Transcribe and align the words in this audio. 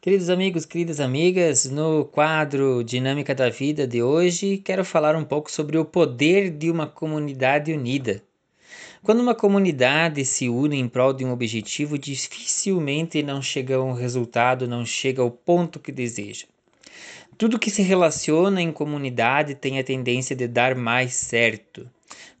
Queridos 0.00 0.30
amigos, 0.30 0.64
queridas 0.64 1.00
amigas, 1.00 1.64
no 1.68 2.04
quadro 2.04 2.84
Dinâmica 2.84 3.34
da 3.34 3.50
Vida 3.50 3.84
de 3.84 4.00
hoje, 4.00 4.58
quero 4.58 4.84
falar 4.84 5.16
um 5.16 5.24
pouco 5.24 5.50
sobre 5.50 5.76
o 5.76 5.84
poder 5.84 6.50
de 6.50 6.70
uma 6.70 6.86
comunidade 6.86 7.72
unida. 7.72 8.22
Quando 9.02 9.18
uma 9.18 9.34
comunidade 9.34 10.24
se 10.24 10.48
une 10.48 10.78
em 10.78 10.88
prol 10.88 11.12
de 11.12 11.24
um 11.24 11.32
objetivo, 11.32 11.98
dificilmente 11.98 13.24
não 13.24 13.42
chega 13.42 13.74
a 13.74 13.82
um 13.82 13.92
resultado, 13.92 14.68
não 14.68 14.86
chega 14.86 15.20
ao 15.20 15.32
ponto 15.32 15.80
que 15.80 15.90
deseja. 15.90 16.46
Tudo 17.38 17.56
que 17.56 17.70
se 17.70 17.82
relaciona 17.82 18.60
em 18.60 18.72
comunidade 18.72 19.54
tem 19.54 19.78
a 19.78 19.84
tendência 19.84 20.34
de 20.34 20.48
dar 20.48 20.74
mais 20.74 21.14
certo. 21.14 21.88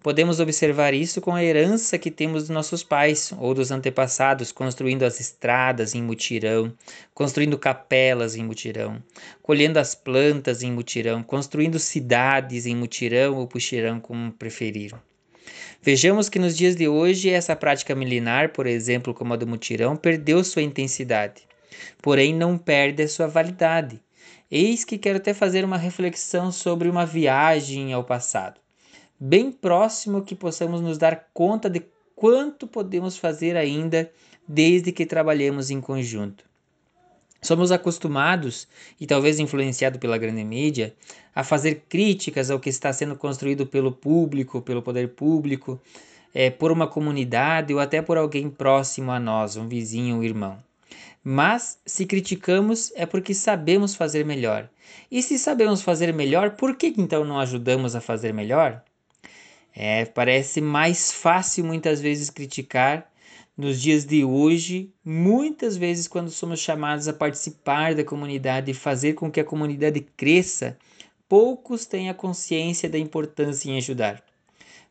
Podemos 0.02 0.40
observar 0.40 0.92
isso 0.92 1.20
com 1.20 1.36
a 1.36 1.44
herança 1.44 1.96
que 1.96 2.10
temos 2.10 2.42
dos 2.42 2.50
nossos 2.50 2.82
pais 2.82 3.32
ou 3.38 3.54
dos 3.54 3.70
antepassados, 3.70 4.50
construindo 4.50 5.04
as 5.04 5.20
estradas 5.20 5.94
em 5.94 6.02
mutirão, 6.02 6.74
construindo 7.14 7.56
capelas 7.56 8.34
em 8.34 8.42
mutirão, 8.42 9.00
colhendo 9.40 9.78
as 9.78 9.94
plantas 9.94 10.64
em 10.64 10.72
mutirão, 10.72 11.22
construindo 11.22 11.78
cidades 11.78 12.66
em 12.66 12.74
mutirão 12.74 13.36
ou 13.36 13.46
puxirão, 13.46 14.00
como 14.00 14.32
preferiram. 14.32 15.00
Vejamos 15.80 16.28
que 16.28 16.40
nos 16.40 16.56
dias 16.56 16.74
de 16.74 16.88
hoje 16.88 17.30
essa 17.30 17.54
prática 17.54 17.94
milenar, 17.94 18.48
por 18.48 18.66
exemplo, 18.66 19.14
como 19.14 19.32
a 19.32 19.36
do 19.36 19.46
mutirão, 19.46 19.94
perdeu 19.94 20.42
sua 20.42 20.62
intensidade, 20.62 21.42
porém 22.02 22.34
não 22.34 22.58
perde 22.58 23.04
a 23.04 23.08
sua 23.08 23.28
validade. 23.28 24.00
Eis 24.50 24.84
que 24.84 24.98
quero 24.98 25.18
até 25.18 25.34
fazer 25.34 25.64
uma 25.64 25.76
reflexão 25.76 26.50
sobre 26.50 26.88
uma 26.88 27.04
viagem 27.04 27.92
ao 27.92 28.04
passado 28.04 28.60
bem 29.18 29.50
próximo 29.50 30.22
que 30.22 30.34
possamos 30.34 30.80
nos 30.80 30.96
dar 30.96 31.28
conta 31.34 31.68
de 31.68 31.82
quanto 32.14 32.66
podemos 32.66 33.16
fazer 33.16 33.56
ainda 33.56 34.10
desde 34.46 34.92
que 34.92 35.04
trabalhemos 35.04 35.70
em 35.70 35.80
conjunto. 35.80 36.44
Somos 37.40 37.70
acostumados, 37.70 38.66
e 39.00 39.06
talvez 39.06 39.38
influenciado 39.38 39.98
pela 39.98 40.18
grande 40.18 40.42
mídia, 40.42 40.94
a 41.34 41.44
fazer 41.44 41.84
críticas 41.88 42.50
ao 42.50 42.58
que 42.58 42.68
está 42.68 42.92
sendo 42.92 43.14
construído 43.14 43.64
pelo 43.64 43.92
público, 43.92 44.60
pelo 44.60 44.82
poder 44.82 45.10
público, 45.10 45.80
é, 46.34 46.50
por 46.50 46.72
uma 46.72 46.88
comunidade 46.88 47.72
ou 47.72 47.78
até 47.78 48.02
por 48.02 48.18
alguém 48.18 48.50
próximo 48.50 49.12
a 49.12 49.20
nós, 49.20 49.56
um 49.56 49.68
vizinho, 49.68 50.16
um 50.16 50.22
irmão. 50.24 50.58
Mas 51.22 51.78
se 51.84 52.06
criticamos 52.06 52.92
é 52.94 53.04
porque 53.04 53.34
sabemos 53.34 53.94
fazer 53.94 54.24
melhor. 54.24 54.68
E 55.10 55.22
se 55.22 55.38
sabemos 55.38 55.82
fazer 55.82 56.12
melhor, 56.12 56.52
por 56.52 56.76
que 56.76 56.94
então 56.96 57.24
não 57.24 57.38
ajudamos 57.38 57.94
a 57.94 58.00
fazer 58.00 58.32
melhor? 58.32 58.82
É, 59.74 60.04
parece 60.06 60.60
mais 60.60 61.12
fácil 61.12 61.64
muitas 61.64 62.00
vezes 62.00 62.30
criticar 62.30 63.10
nos 63.56 63.80
dias 63.80 64.04
de 64.04 64.24
hoje, 64.24 64.92
muitas 65.04 65.76
vezes 65.76 66.06
quando 66.06 66.30
somos 66.30 66.60
chamados 66.60 67.08
a 67.08 67.12
participar 67.12 67.94
da 67.94 68.04
comunidade 68.04 68.70
e 68.70 68.74
fazer 68.74 69.14
com 69.14 69.30
que 69.30 69.40
a 69.40 69.44
comunidade 69.44 70.00
cresça, 70.16 70.78
poucos 71.28 71.84
têm 71.84 72.08
a 72.08 72.14
consciência 72.14 72.88
da 72.88 72.98
importância 72.98 73.68
em 73.68 73.76
ajudar. 73.76 74.22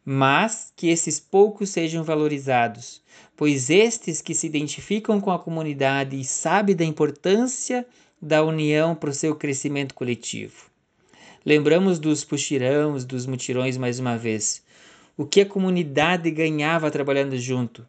Mas 0.10 0.72
que 0.74 0.88
esses 0.88 1.20
poucos 1.20 1.70
sejam 1.70 2.02
valorizados, 2.02 3.02
pois 3.36 3.70
estes 3.70 4.22
que 4.22 4.34
se 4.34 4.48
identificam 4.48 5.20
com 5.20 5.30
a 5.30 5.38
comunidade 5.38 6.18
e 6.18 6.24
sabem 6.24 6.74
da 6.74 6.86
importância 6.86 7.86
da 8.22 8.42
união 8.42 8.96
para 8.96 9.10
o 9.10 9.14
seu 9.14 9.36
crescimento 9.36 9.94
coletivo. 9.94 10.68
Lembramos 11.46 12.00
dos 12.00 12.24
puxirões, 12.24 13.04
dos 13.04 13.26
mutirões 13.26 13.78
mais 13.78 14.00
uma 14.00 14.18
vez. 14.18 14.64
O 15.18 15.26
que 15.26 15.42
a 15.42 15.46
comunidade 15.46 16.32
ganhava 16.32 16.90
trabalhando 16.90 17.38
junto? 17.38 17.86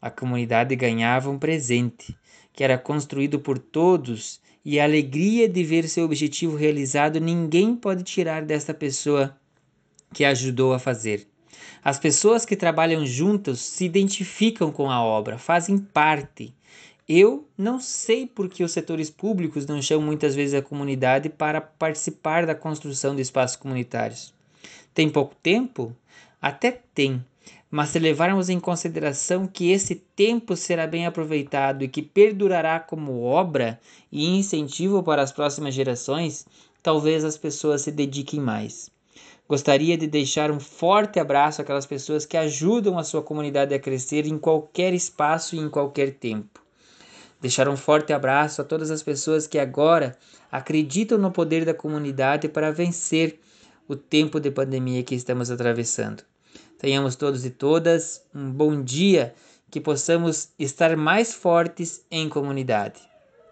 A 0.00 0.08
comunidade 0.08 0.74
ganhava 0.74 1.28
um 1.28 1.38
presente, 1.38 2.16
que 2.50 2.64
era 2.64 2.78
construído 2.78 3.40
por 3.40 3.58
todos, 3.58 4.40
e 4.64 4.80
a 4.80 4.84
alegria 4.84 5.46
de 5.46 5.62
ver 5.64 5.86
seu 5.86 6.06
objetivo 6.06 6.56
realizado 6.56 7.20
ninguém 7.20 7.76
pode 7.76 8.04
tirar 8.04 8.42
desta 8.42 8.72
pessoa 8.72 9.36
que 10.14 10.24
ajudou 10.24 10.72
a 10.72 10.78
fazer. 10.78 11.28
As 11.82 11.98
pessoas 11.98 12.44
que 12.44 12.56
trabalham 12.56 13.04
juntas 13.06 13.60
se 13.60 13.84
identificam 13.84 14.70
com 14.70 14.90
a 14.90 15.02
obra, 15.02 15.38
fazem 15.38 15.78
parte. 15.78 16.54
Eu 17.08 17.48
não 17.56 17.80
sei 17.80 18.26
por 18.26 18.48
que 18.48 18.62
os 18.62 18.72
setores 18.72 19.08
públicos 19.08 19.64
não 19.66 19.80
chamam 19.80 20.06
muitas 20.06 20.34
vezes 20.34 20.54
a 20.54 20.62
comunidade 20.62 21.28
para 21.28 21.60
participar 21.60 22.44
da 22.44 22.54
construção 22.54 23.16
de 23.16 23.22
espaços 23.22 23.56
comunitários. 23.56 24.34
Tem 24.92 25.08
pouco 25.08 25.34
tempo? 25.42 25.96
Até 26.40 26.82
tem, 26.94 27.24
mas 27.70 27.90
se 27.90 27.98
levarmos 27.98 28.48
em 28.48 28.60
consideração 28.60 29.46
que 29.46 29.70
esse 29.70 29.94
tempo 29.94 30.56
será 30.56 30.86
bem 30.86 31.06
aproveitado 31.06 31.82
e 31.82 31.88
que 31.88 32.02
perdurará 32.02 32.80
como 32.80 33.22
obra 33.22 33.80
e 34.10 34.26
incentivo 34.26 35.02
para 35.02 35.22
as 35.22 35.32
próximas 35.32 35.74
gerações, 35.74 36.46
talvez 36.82 37.24
as 37.24 37.36
pessoas 37.36 37.82
se 37.82 37.92
dediquem 37.92 38.40
mais. 38.40 38.90
Gostaria 39.48 39.96
de 39.96 40.06
deixar 40.06 40.50
um 40.50 40.60
forte 40.60 41.18
abraço 41.18 41.62
àquelas 41.62 41.86
pessoas 41.86 42.26
que 42.26 42.36
ajudam 42.36 42.98
a 42.98 43.02
sua 43.02 43.22
comunidade 43.22 43.74
a 43.74 43.78
crescer 43.78 44.26
em 44.26 44.38
qualquer 44.38 44.92
espaço 44.92 45.56
e 45.56 45.58
em 45.58 45.70
qualquer 45.70 46.12
tempo. 46.12 46.60
Deixar 47.40 47.66
um 47.66 47.76
forte 47.76 48.12
abraço 48.12 48.60
a 48.60 48.64
todas 48.64 48.90
as 48.90 49.02
pessoas 49.02 49.46
que 49.46 49.58
agora 49.58 50.18
acreditam 50.52 51.16
no 51.16 51.30
poder 51.30 51.64
da 51.64 51.72
comunidade 51.72 52.46
para 52.46 52.70
vencer 52.70 53.40
o 53.88 53.96
tempo 53.96 54.38
de 54.38 54.50
pandemia 54.50 55.02
que 55.02 55.14
estamos 55.14 55.50
atravessando. 55.50 56.22
Tenhamos 56.78 57.16
todos 57.16 57.46
e 57.46 57.50
todas 57.50 58.22
um 58.34 58.50
bom 58.50 58.82
dia, 58.82 59.34
que 59.70 59.80
possamos 59.80 60.50
estar 60.58 60.94
mais 60.94 61.32
fortes 61.32 62.04
em 62.10 62.28
comunidade. 62.28 63.00